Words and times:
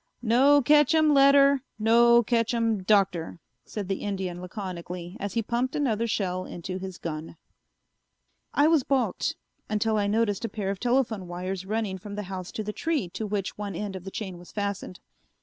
"No 0.23 0.63
ketchum 0.63 1.13
letter, 1.13 1.61
no 1.77 2.23
ketchum 2.23 2.81
Doctor," 2.81 3.39
said 3.65 3.87
the 3.87 4.01
Indian 4.01 4.41
laconically 4.41 5.15
as 5.19 5.33
he 5.35 5.43
pumped 5.43 5.75
another 5.75 6.07
shell 6.07 6.43
into 6.43 6.79
his 6.79 6.97
gun. 6.97 7.37
I 8.51 8.65
was 8.65 8.81
balked, 8.81 9.35
until 9.69 9.97
I 9.97 10.07
noticed 10.07 10.43
a 10.43 10.49
pair 10.49 10.71
of 10.71 10.79
telephone 10.79 11.27
wires 11.27 11.67
running 11.67 11.99
from 11.99 12.15
the 12.15 12.23
house 12.33 12.51
to 12.53 12.63
the 12.63 12.73
tree 12.73 13.09
to 13.09 13.27
which 13.27 13.59
one 13.59 13.75
end 13.75 13.95
of 13.95 14.03
the 14.03 14.09
chain 14.09 14.39
was 14.39 14.51
fastened. 14.51 14.99